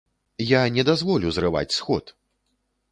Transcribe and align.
Я 0.51 0.61
не 0.77 0.83
дазволю 0.89 1.35
зрываць 1.37 1.77
сход! 1.79 2.15